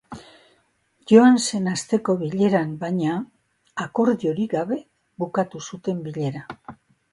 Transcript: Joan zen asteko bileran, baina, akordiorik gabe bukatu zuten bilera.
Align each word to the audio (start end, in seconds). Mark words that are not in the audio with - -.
Joan 1.11 1.35
zen 1.47 1.69
asteko 1.73 2.15
bileran, 2.21 2.71
baina, 2.85 3.19
akordiorik 3.87 4.57
gabe 4.57 4.81
bukatu 5.27 5.65
zuten 5.71 6.03
bilera. 6.11 6.45